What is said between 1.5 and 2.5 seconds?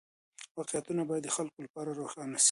لپاره روښانه سي.